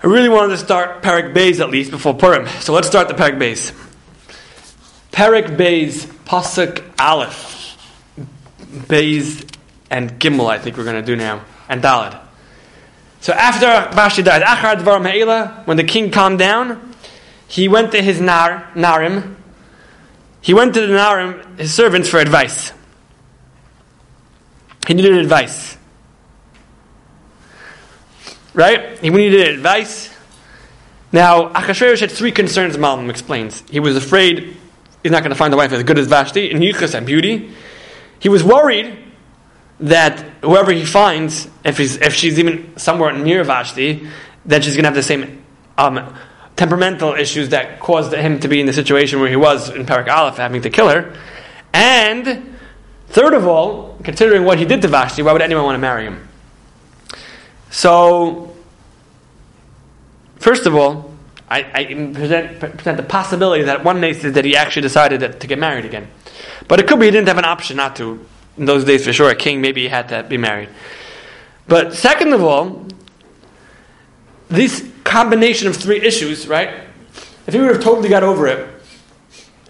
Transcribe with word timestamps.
I 0.00 0.06
really 0.06 0.28
wanted 0.28 0.52
to 0.52 0.58
start 0.58 1.02
Perek 1.02 1.34
Beis 1.34 1.58
at 1.58 1.70
least 1.70 1.90
before 1.90 2.14
Purim. 2.14 2.46
So 2.60 2.72
let's 2.72 2.86
start 2.86 3.08
the 3.08 3.14
Perek 3.14 3.38
Beis. 3.38 3.72
Perek 5.10 5.56
Beis, 5.56 6.06
Pasuk 6.24 6.84
Aleph. 7.00 7.76
Bays 8.86 9.44
and 9.90 10.20
Gimel, 10.20 10.48
I 10.48 10.58
think 10.58 10.76
we're 10.76 10.84
going 10.84 11.00
to 11.00 11.06
do 11.06 11.16
now. 11.16 11.44
And 11.68 11.82
Dalad. 11.82 12.20
So 13.20 13.32
after 13.32 13.94
Vashti 13.94 14.22
died, 14.22 14.42
Achar 14.42 14.76
Dvar 14.76 15.66
when 15.66 15.76
the 15.76 15.84
king 15.84 16.10
calmed 16.10 16.38
down, 16.38 16.94
he 17.48 17.66
went 17.66 17.92
to 17.92 18.02
his 18.02 18.20
nar, 18.20 18.70
Narim. 18.74 19.34
He 20.40 20.54
went 20.54 20.74
to 20.74 20.80
the 20.82 20.92
Narim, 20.92 21.58
his 21.58 21.74
servants, 21.74 22.08
for 22.08 22.18
advice. 22.18 22.72
He 24.86 24.94
needed 24.94 25.14
advice. 25.14 25.77
Right? 28.58 28.98
He 28.98 29.10
needed 29.10 29.54
advice. 29.54 30.12
Now, 31.12 31.50
Achashverosh 31.50 32.00
had 32.00 32.10
three 32.10 32.32
concerns, 32.32 32.76
Malbim 32.76 33.08
explains. 33.08 33.62
He 33.70 33.78
was 33.78 33.94
afraid 33.96 34.56
he's 35.04 35.12
not 35.12 35.22
going 35.22 35.30
to 35.30 35.36
find 35.36 35.54
a 35.54 35.56
wife 35.56 35.70
as 35.70 35.84
good 35.84 35.96
as 35.96 36.08
Vashti 36.08 36.50
in 36.50 36.58
Yichus 36.58 36.92
and 36.92 37.06
beauty. 37.06 37.54
He 38.18 38.28
was 38.28 38.42
worried 38.42 38.98
that 39.78 40.18
whoever 40.42 40.72
he 40.72 40.84
finds, 40.84 41.48
if, 41.64 41.78
he's, 41.78 41.98
if 41.98 42.14
she's 42.14 42.36
even 42.40 42.76
somewhere 42.76 43.12
near 43.12 43.44
Vashti, 43.44 44.08
that 44.46 44.64
she's 44.64 44.74
going 44.74 44.82
to 44.82 44.88
have 44.88 44.96
the 44.96 45.04
same 45.04 45.44
um, 45.78 46.12
temperamental 46.56 47.14
issues 47.14 47.50
that 47.50 47.78
caused 47.78 48.12
him 48.12 48.40
to 48.40 48.48
be 48.48 48.58
in 48.58 48.66
the 48.66 48.72
situation 48.72 49.20
where 49.20 49.30
he 49.30 49.36
was 49.36 49.70
in 49.70 49.86
Perek 49.86 50.08
Aleph, 50.08 50.36
having 50.36 50.62
to 50.62 50.70
kill 50.70 50.88
her. 50.88 51.16
And 51.72 52.56
third 53.06 53.34
of 53.34 53.46
all, 53.46 53.96
considering 54.02 54.42
what 54.42 54.58
he 54.58 54.64
did 54.64 54.82
to 54.82 54.88
Vashti, 54.88 55.22
why 55.22 55.32
would 55.32 55.42
anyone 55.42 55.62
want 55.62 55.76
to 55.76 55.80
marry 55.80 56.02
him? 56.02 56.27
So, 57.70 58.54
first 60.36 60.66
of 60.66 60.74
all, 60.74 61.12
I, 61.50 61.64
I 61.72 61.84
present, 62.14 62.60
present, 62.60 62.96
the 62.96 63.02
possibility 63.02 63.64
that 63.64 63.84
one 63.84 64.02
is 64.04 64.22
that 64.22 64.44
he 64.44 64.56
actually 64.56 64.82
decided 64.82 65.20
that, 65.20 65.40
to 65.40 65.46
get 65.46 65.58
married 65.58 65.84
again. 65.84 66.08
But 66.66 66.80
it 66.80 66.86
could 66.86 66.98
be 66.98 67.06
he 67.06 67.10
didn't 67.10 67.28
have 67.28 67.38
an 67.38 67.44
option 67.44 67.76
not 67.76 67.96
to. 67.96 68.24
In 68.56 68.64
those 68.64 68.84
days, 68.84 69.04
for 69.04 69.12
sure, 69.12 69.30
a 69.30 69.36
king 69.36 69.60
maybe 69.60 69.88
had 69.88 70.08
to 70.08 70.24
be 70.24 70.36
married. 70.36 70.68
But 71.68 71.94
second 71.94 72.32
of 72.32 72.42
all, 72.42 72.86
this 74.48 74.90
combination 75.04 75.68
of 75.68 75.76
three 75.76 76.00
issues, 76.00 76.48
right? 76.48 76.70
If 77.46 77.54
he 77.54 77.60
would 77.60 77.70
have 77.70 77.82
totally 77.82 78.08
got 78.08 78.22
over 78.22 78.46
it 78.46 78.68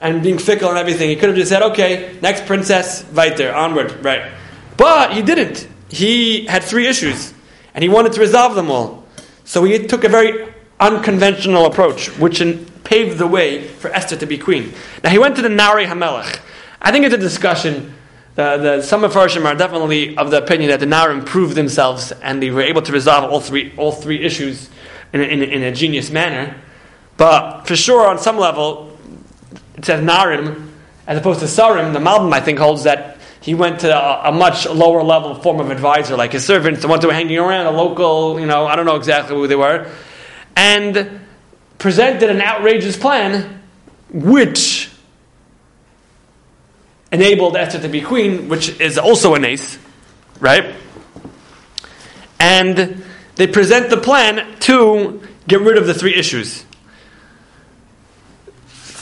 and 0.00 0.22
being 0.22 0.38
fickle 0.38 0.69
and 0.69 0.78
everything, 0.78 1.10
he 1.10 1.16
could 1.16 1.28
have 1.28 1.36
just 1.36 1.50
said, 1.50 1.62
okay, 1.62 2.16
next 2.22 2.46
princess, 2.46 3.04
right 3.12 3.36
there, 3.36 3.54
onward, 3.54 4.04
right? 4.04 4.32
But 4.76 5.12
he 5.12 5.22
didn't. 5.22 5.69
He 5.88 6.46
had 6.46 6.62
three 6.64 6.86
issues 6.86 7.34
and 7.78 7.84
he 7.84 7.88
wanted 7.88 8.12
to 8.12 8.18
resolve 8.18 8.56
them 8.56 8.72
all. 8.72 9.04
So 9.44 9.62
he 9.62 9.86
took 9.86 10.02
a 10.02 10.08
very 10.08 10.52
unconventional 10.80 11.64
approach, 11.64 12.08
which 12.18 12.42
paved 12.82 13.18
the 13.18 13.26
way 13.28 13.68
for 13.68 13.88
Esther 13.92 14.16
to 14.16 14.26
be 14.26 14.36
queen. 14.36 14.74
Now 15.04 15.10
he 15.10 15.18
went 15.20 15.36
to 15.36 15.42
the 15.42 15.48
Nari 15.48 15.86
Hamelech. 15.86 16.40
I 16.82 16.90
think 16.90 17.04
it's 17.04 17.14
a 17.14 17.18
discussion. 17.18 17.94
The, 18.34 18.56
the, 18.56 18.82
some 18.82 19.04
of 19.04 19.12
Farshim 19.12 19.44
are 19.44 19.54
definitely 19.54 20.16
of 20.16 20.32
the 20.32 20.42
opinion 20.42 20.70
that 20.70 20.80
the 20.80 20.86
Nara 20.86 21.14
improved 21.14 21.54
themselves 21.54 22.10
and 22.10 22.42
they 22.42 22.50
were 22.50 22.62
able 22.62 22.82
to 22.82 22.90
resolve 22.90 23.30
all 23.30 23.38
three, 23.38 23.72
all 23.76 23.92
three 23.92 24.24
issues 24.24 24.68
in 25.12 25.20
a, 25.20 25.24
in, 25.24 25.40
a, 25.40 25.44
in 25.44 25.62
a 25.62 25.70
genius 25.70 26.10
manner. 26.10 26.56
But 27.16 27.62
for 27.62 27.76
sure, 27.76 28.08
on 28.08 28.18
some 28.18 28.38
level, 28.38 28.98
it 29.76 29.84
says 29.84 30.02
Narim 30.02 30.68
as 31.06 31.16
opposed 31.16 31.38
to 31.38 31.46
Sarim. 31.46 31.92
The 31.92 32.00
Malbim, 32.00 32.32
I 32.32 32.40
think, 32.40 32.58
holds 32.58 32.82
that 32.82 33.07
he 33.41 33.55
went 33.55 33.81
to 33.81 33.94
a, 33.94 34.28
a, 34.28 34.33
much 34.33 34.67
lower 34.67 35.03
level 35.03 35.34
form 35.34 35.61
of 35.61 35.70
advisor, 35.70 36.17
like 36.17 36.33
his 36.33 36.44
servants, 36.44 36.83
the 36.83 36.89
ones 36.89 37.03
who 37.03 37.08
were 37.08 37.14
hanging 37.14 37.39
around, 37.39 37.67
a 37.67 37.70
local, 37.70 38.41
you 38.41 38.47
know, 38.47 38.67
I 38.67 38.77
don't 38.77 38.86
know 38.86 38.97
exactly 38.97 39.36
who 39.36 39.47
they 39.47 39.56
were, 39.56 39.91
and 40.56 41.20
presented 41.78 42.31
an 42.31 42.41
outrageous 42.41 42.97
plan 42.97 43.62
which 44.11 44.91
enabled 47.12 47.56
Esther 47.56 47.81
to 47.81 47.88
be 47.88 48.00
queen, 48.00 48.48
which 48.48 48.81
is 48.81 48.98
also 48.98 49.34
an 49.34 49.44
ace, 49.44 49.78
right? 50.41 50.75
And 52.41 53.04
they 53.37 53.47
present 53.47 53.91
the 53.91 53.97
plan 53.97 54.59
to 54.60 55.22
get 55.47 55.60
rid 55.60 55.77
of 55.78 55.87
the 55.87 55.94
three 55.94 56.15
issues. 56.15 56.65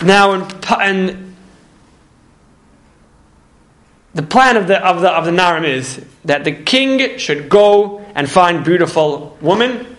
Now, 0.02 0.32
in, 0.32 0.44
in 0.82 1.25
the 4.16 4.22
plan 4.22 4.56
of 4.56 4.66
the, 4.66 4.82
of 4.82 5.02
the, 5.02 5.10
of 5.10 5.26
the 5.26 5.30
Narim 5.30 5.64
is 5.64 6.02
that 6.24 6.42
the 6.44 6.52
king 6.52 7.18
should 7.18 7.50
go 7.50 7.98
and 8.14 8.30
find 8.30 8.64
beautiful 8.64 9.36
women. 9.42 9.94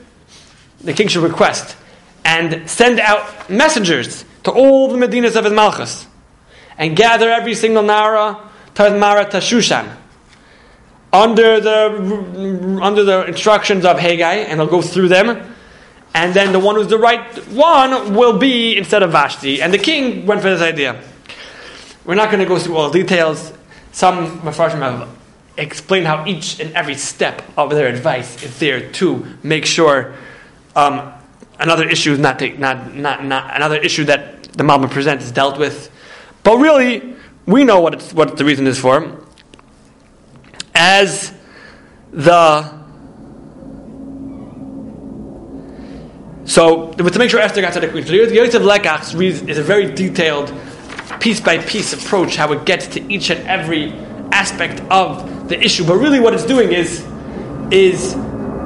The 0.81 0.93
king 0.93 1.07
should 1.07 1.21
request 1.21 1.77
and 2.25 2.67
send 2.67 2.99
out 2.99 3.47
messengers 3.47 4.25
to 4.43 4.51
all 4.51 4.87
the 4.87 4.97
Medinas 4.97 5.35
of 5.35 5.43
his 5.43 5.53
Malchus 5.53 6.07
and 6.79 6.95
gather 6.97 7.29
every 7.29 7.53
single 7.53 7.83
Nara, 7.83 8.49
Tazmara 8.73 9.29
to 9.29 9.37
Shushan 9.37 9.95
under 11.13 11.59
the, 11.59 12.79
under 12.81 13.03
the 13.03 13.23
instructions 13.27 13.85
of 13.85 13.97
Hegai 13.97 14.45
and 14.47 14.59
they'll 14.59 14.65
go 14.65 14.81
through 14.81 15.09
them. 15.09 15.53
And 16.15 16.33
then 16.33 16.53
the 16.53 16.59
one 16.59 16.73
who's 16.73 16.87
the 16.87 16.97
right 16.97 17.37
one 17.49 18.15
will 18.15 18.39
be 18.39 18.77
instead 18.77 19.03
of 19.03 19.11
Vashti. 19.11 19.61
And 19.61 19.71
the 19.71 19.77
king 19.77 20.25
went 20.25 20.41
for 20.41 20.49
this 20.49 20.61
idea. 20.61 21.03
We're 22.03 22.15
not 22.15 22.31
going 22.31 22.39
to 22.39 22.47
go 22.47 22.57
through 22.57 22.77
all 22.77 22.89
the 22.89 22.99
details. 23.03 23.53
Some 23.97 24.41
Mepharshim 24.41 24.81
have 24.81 25.09
explained 25.57 26.05
how 26.05 26.23
each 26.27 26.59
and 26.59 26.71
every 26.75 26.93
step 26.93 27.41
of 27.57 27.71
their 27.71 27.87
advice 27.87 28.43
is 28.43 28.59
there 28.59 28.91
to 28.91 29.25
make 29.41 29.65
sure 29.65 30.13
um, 30.75 31.11
another 31.59 31.89
issue 31.89 32.11
is 32.11 32.19
not, 32.19 32.39
not, 32.59 32.93
not, 32.93 33.25
not 33.25 33.55
another 33.55 33.77
issue 33.77 34.03
that 34.03 34.43
the 34.53 34.63
Malbim 34.63 34.91
presents 34.91 35.25
is 35.25 35.31
dealt 35.31 35.57
with. 35.57 35.89
But 36.43 36.59
really, 36.59 37.15
we 37.47 37.63
know 37.63 37.79
what, 37.79 37.95
it's, 37.95 38.13
what 38.13 38.37
the 38.37 38.45
reason 38.45 38.67
is 38.67 38.77
for. 38.77 39.19
As 40.75 41.33
the 42.11 42.77
so 46.45 46.91
to 46.93 47.17
make 47.17 47.31
sure 47.31 47.39
Esther 47.39 47.61
got 47.61 47.73
to 47.73 47.79
the 47.79 47.87
Yosef 48.31 48.61
Lekach 48.61 49.19
is 49.49 49.57
a 49.57 49.63
very 49.63 49.91
detailed 49.91 50.53
piece 51.19 51.39
by 51.39 51.57
piece 51.57 51.93
approach 51.93 52.35
how 52.35 52.51
it 52.51 52.65
gets 52.65 52.87
to 52.87 53.11
each 53.11 53.29
and 53.29 53.45
every 53.47 53.93
aspect 54.31 54.81
of 54.91 55.49
the 55.49 55.59
issue. 55.63 55.85
But 55.85 55.97
really, 55.97 56.19
what 56.19 56.33
it's 56.33 56.45
doing 56.45 56.71
is 56.73 57.05
is 57.71 58.15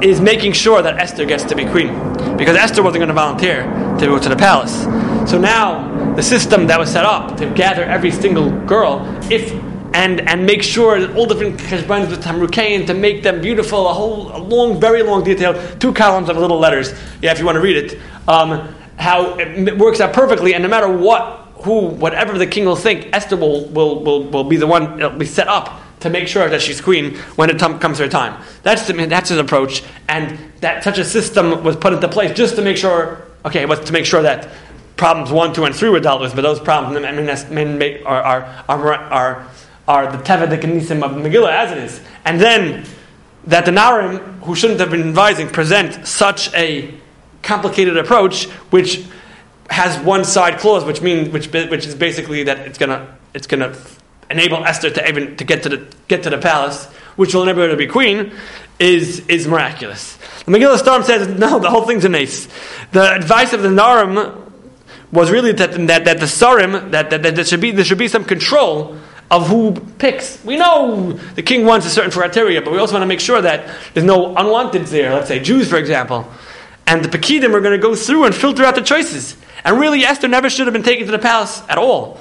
is 0.01 0.19
making 0.19 0.53
sure 0.53 0.81
that 0.81 0.97
Esther 0.97 1.25
gets 1.25 1.43
to 1.43 1.55
be 1.55 1.65
queen 1.65 1.89
because 2.35 2.57
Esther 2.57 2.81
wasn't 2.81 2.99
going 2.99 3.09
to 3.09 3.13
volunteer 3.13 3.63
to 3.99 4.05
go 4.07 4.17
to 4.17 4.29
the 4.29 4.35
palace. 4.35 4.83
So 5.29 5.37
now 5.37 6.15
the 6.15 6.23
system 6.23 6.67
that 6.67 6.79
was 6.79 6.91
set 6.91 7.05
up 7.05 7.37
to 7.37 7.49
gather 7.51 7.83
every 7.83 8.11
single 8.11 8.49
girl, 8.65 9.05
if 9.29 9.51
and 9.93 10.21
and 10.21 10.45
make 10.45 10.63
sure 10.63 10.99
that 10.99 11.15
all 11.15 11.25
different 11.25 11.59
cheshbonis 11.59 12.09
with 12.09 12.23
tamrukein 12.23 12.87
to 12.87 12.93
make 12.93 13.23
them 13.23 13.41
beautiful, 13.41 13.87
a 13.87 13.93
whole 13.93 14.35
a 14.35 14.39
long, 14.39 14.79
very 14.79 15.03
long 15.03 15.23
detail, 15.23 15.53
two 15.77 15.93
columns 15.93 16.29
of 16.29 16.37
little 16.37 16.59
letters. 16.59 16.93
Yeah, 17.21 17.31
if 17.31 17.39
you 17.39 17.45
want 17.45 17.57
to 17.57 17.61
read 17.61 17.77
it, 17.77 17.99
um, 18.27 18.73
how 18.97 19.37
it 19.37 19.77
works 19.77 19.99
out 19.99 20.13
perfectly, 20.13 20.53
and 20.53 20.63
no 20.63 20.69
matter 20.69 20.89
what 20.89 21.50
who, 21.63 21.87
whatever 21.87 22.37
the 22.37 22.47
king 22.47 22.65
will 22.65 22.75
think, 22.75 23.09
Esther 23.13 23.37
will, 23.37 23.65
will, 23.65 24.03
will, 24.03 24.23
will 24.23 24.43
be 24.43 24.57
the 24.57 24.67
one 24.67 24.97
that 24.97 25.11
will 25.11 25.19
be 25.19 25.25
set 25.25 25.47
up 25.47 25.81
to 25.99 26.09
make 26.09 26.27
sure 26.27 26.49
that 26.49 26.61
she's 26.61 26.81
queen 26.81 27.15
when 27.35 27.49
it 27.49 27.59
t- 27.59 27.77
comes 27.79 27.99
her 27.99 28.07
time. 28.07 28.41
That's, 28.63 28.87
the, 28.87 28.93
that's 29.05 29.29
his 29.29 29.37
approach, 29.37 29.83
and 30.09 30.37
that 30.61 30.83
such 30.83 30.97
a 30.97 31.05
system 31.05 31.63
was 31.63 31.75
put 31.75 31.93
into 31.93 32.07
place 32.07 32.35
just 32.35 32.55
to 32.55 32.61
make 32.61 32.77
sure, 32.77 33.21
okay, 33.45 33.65
was 33.65 33.79
to 33.81 33.93
make 33.93 34.05
sure 34.05 34.21
that 34.23 34.49
problems 34.97 35.31
one, 35.31 35.53
two, 35.53 35.65
and 35.65 35.75
three 35.75 35.89
were 35.89 35.99
dealt 35.99 36.21
with, 36.21 36.35
but 36.35 36.41
those 36.41 36.59
problems 36.59 37.03
I 37.05 37.11
mean, 37.11 38.03
are, 38.05 38.21
are, 38.21 38.63
are, 38.67 38.93
are, 38.95 39.47
are 39.87 40.11
the 40.11 40.23
Teva 40.23 40.49
de 40.49 40.57
Kanisim 40.57 41.03
of 41.03 41.11
Megillah 41.11 41.51
as 41.51 41.71
it 41.71 41.77
is. 41.79 42.01
And 42.25 42.39
then 42.39 42.85
that 43.45 43.65
the 43.65 43.71
Narim, 43.71 44.19
who 44.41 44.55
shouldn't 44.55 44.79
have 44.79 44.91
been 44.91 45.07
advising, 45.07 45.49
present 45.49 46.07
such 46.07 46.53
a 46.53 46.93
complicated 47.41 47.97
approach, 47.97 48.45
which 48.69 49.03
has 49.71 49.97
one 50.03 50.25
side 50.25 50.59
clause, 50.59 50.83
which 50.83 51.01
means 51.01 51.29
which 51.29 51.47
which 51.51 51.85
is 51.85 51.95
basically 51.95 52.43
that 52.43 52.59
it's 52.59 52.77
gonna 52.77 53.17
it's 53.33 53.47
gonna 53.47 53.75
enable 54.29 54.63
Esther 54.65 54.89
to 54.89 55.07
even 55.07 55.37
to 55.37 55.43
get 55.43 55.63
to 55.63 55.69
the 55.69 55.87
get 56.07 56.23
to 56.23 56.29
the 56.29 56.37
palace, 56.37 56.85
which 57.15 57.33
will 57.33 57.43
enable 57.43 57.61
her 57.61 57.69
to 57.69 57.77
be 57.77 57.87
queen, 57.87 58.33
is 58.79 59.25
is 59.27 59.47
miraculous. 59.47 60.17
The 60.45 60.51
Megillah 60.51 60.77
Storm 60.77 61.03
says 61.03 61.27
no, 61.39 61.59
the 61.59 61.69
whole 61.69 61.83
thing's 61.83 62.03
a 62.03 62.09
nace. 62.09 62.49
The 62.91 63.13
advice 63.13 63.53
of 63.53 63.61
the 63.61 63.69
Narim 63.69 64.51
was 65.13 65.31
really 65.31 65.53
that 65.53 65.71
that, 65.87 66.05
that 66.05 66.19
the 66.19 66.25
Sarim 66.25 66.91
that, 66.91 67.09
that, 67.09 67.23
that 67.23 67.35
there 67.35 67.45
should 67.45 67.61
be 67.61 67.71
there 67.71 67.85
should 67.85 67.97
be 67.97 68.09
some 68.09 68.25
control 68.25 68.97
of 69.29 69.47
who 69.47 69.73
picks. 69.97 70.43
We 70.43 70.57
know 70.57 71.13
the 71.13 71.41
king 71.41 71.65
wants 71.65 71.85
a 71.85 71.89
certain 71.89 72.11
criteria, 72.11 72.61
but 72.61 72.73
we 72.73 72.79
also 72.79 72.93
want 72.95 73.03
to 73.03 73.07
make 73.07 73.21
sure 73.21 73.41
that 73.41 73.73
there's 73.93 74.05
no 74.05 74.35
unwanted 74.35 74.87
there. 74.87 75.13
Let's 75.13 75.29
say 75.29 75.39
Jews, 75.39 75.69
for 75.69 75.77
example. 75.77 76.29
And 76.85 77.05
the 77.05 77.07
Pekidim 77.07 77.53
are 77.53 77.61
going 77.61 77.71
to 77.71 77.81
go 77.81 77.95
through 77.95 78.25
and 78.25 78.35
filter 78.35 78.65
out 78.65 78.75
the 78.75 78.81
choices. 78.81 79.37
And 79.63 79.79
really, 79.79 80.03
Esther 80.03 80.27
never 80.27 80.49
should 80.49 80.67
have 80.67 80.73
been 80.73 80.83
taken 80.83 81.05
to 81.05 81.11
the 81.11 81.19
palace 81.19 81.61
at 81.69 81.77
all. 81.77 82.19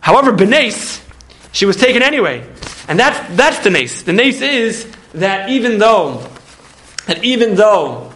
However, 0.00 0.32
Benes, 0.32 1.04
she 1.52 1.66
was 1.66 1.76
taken 1.76 2.02
anyway. 2.02 2.48
And 2.88 2.98
that's, 2.98 3.36
that's 3.36 3.58
the 3.60 3.70
nace. 3.70 4.02
The 4.02 4.12
nace 4.12 4.40
is 4.40 4.90
that 5.12 5.50
even 5.50 5.78
though, 5.78 6.28
that 7.06 7.22
even 7.24 7.54
though 7.54 8.12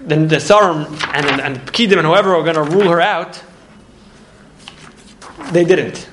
then 0.00 0.28
the 0.28 0.36
Sarim 0.36 0.86
and, 1.14 1.26
and, 1.26 1.40
and 1.40 1.56
Pkidim 1.58 1.98
and 1.98 2.06
whoever 2.06 2.34
are 2.34 2.42
going 2.42 2.54
to 2.54 2.62
rule 2.62 2.88
her 2.90 3.00
out, 3.00 3.42
they 5.50 5.64
didn't. 5.64 6.08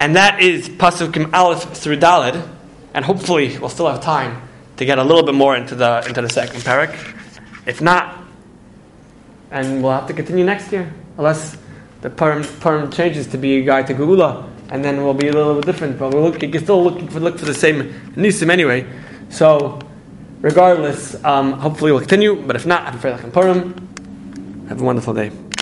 And 0.00 0.14
that 0.16 0.40
is 0.40 0.68
Pasukim 0.68 1.32
Aleph 1.32 1.76
through 1.76 1.98
Dalid, 1.98 2.48
and 2.94 3.04
hopefully 3.04 3.58
we'll 3.58 3.68
still 3.68 3.88
have 3.88 4.00
time 4.00 4.48
to 4.76 4.84
get 4.84 4.98
a 4.98 5.02
little 5.02 5.24
bit 5.24 5.34
more 5.34 5.56
into 5.56 5.74
the 5.74 6.04
into 6.06 6.22
the 6.22 6.28
second 6.28 6.60
perek. 6.60 6.94
If 7.66 7.80
not, 7.80 8.22
and 9.50 9.82
we'll 9.82 9.92
have 9.92 10.06
to 10.06 10.12
continue 10.14 10.44
next 10.44 10.72
year, 10.72 10.92
unless 11.16 11.56
the 12.00 12.10
perm, 12.10 12.44
perm 12.60 12.90
changes 12.90 13.26
to 13.28 13.38
be 13.38 13.56
a 13.56 13.64
guide 13.64 13.86
to 13.88 13.94
Geula, 13.94 14.48
and 14.70 14.84
then 14.84 15.02
we'll 15.02 15.14
be 15.14 15.28
a 15.28 15.32
little 15.32 15.54
bit 15.56 15.66
different. 15.66 15.98
But 15.98 16.12
we're 16.12 16.20
looking, 16.20 16.52
you're 16.52 16.62
still 16.62 16.82
looking 16.82 17.08
for 17.08 17.20
look 17.20 17.38
for 17.38 17.46
the 17.46 17.54
same 17.54 17.92
nisim 18.14 18.50
anyway. 18.50 18.86
So, 19.30 19.78
regardless, 20.40 21.22
um, 21.24 21.52
hopefully 21.52 21.92
we'll 21.92 22.00
continue. 22.00 22.40
But 22.40 22.56
if 22.56 22.66
not, 22.66 22.84
have 22.84 22.94
a 22.94 22.98
fair 22.98 23.30
Purim. 23.30 24.66
Have 24.68 24.80
a 24.80 24.84
wonderful 24.84 25.14
day. 25.14 25.30